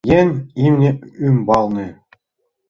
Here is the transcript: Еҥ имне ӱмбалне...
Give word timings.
Еҥ 0.19 0.27
имне 0.65 0.89
ӱмбалне... 1.27 1.87